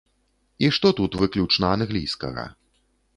[0.67, 2.47] І што тут выключна англійскага?